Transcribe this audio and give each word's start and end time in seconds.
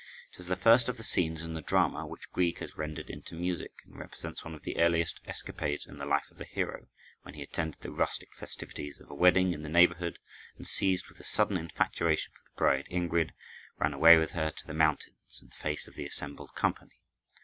It 0.33 0.39
is 0.39 0.47
the 0.47 0.55
first 0.55 0.89
of 0.89 0.97
the 0.97 1.03
scenes 1.03 1.43
in 1.43 1.53
the 1.53 1.61
drama 1.61 2.07
which 2.07 2.31
Grieg 2.31 2.57
has 2.57 2.75
rendered 2.75 3.07
into 3.07 3.35
music, 3.35 3.71
and 3.85 3.99
represents 3.99 4.43
one 4.43 4.55
of 4.55 4.63
the 4.63 4.77
earliest 4.79 5.19
escapades 5.27 5.85
in 5.85 5.99
the 5.99 6.07
life 6.07 6.31
of 6.31 6.37
the 6.39 6.43
hero, 6.45 6.87
when 7.21 7.35
he 7.35 7.43
attended 7.43 7.81
the 7.81 7.91
rustic 7.91 8.33
festivities 8.33 8.99
of 8.99 9.11
a 9.11 9.13
wedding 9.13 9.53
in 9.53 9.61
the 9.61 9.69
neighborhood, 9.69 10.17
and, 10.57 10.65
seized 10.67 11.07
with 11.07 11.19
a 11.19 11.23
sudden 11.23 11.55
infatuation 11.55 12.31
for 12.33 12.43
the 12.45 12.57
bride, 12.57 12.87
Ingrid, 12.89 13.29
ran 13.77 13.93
away 13.93 14.17
with 14.17 14.31
her 14.31 14.49
to 14.49 14.65
the 14.65 14.73
mountains, 14.73 15.37
in 15.39 15.49
the 15.49 15.53
face 15.53 15.87
of 15.87 15.93
the 15.93 16.07
assembled 16.07 16.55
company. 16.55 16.99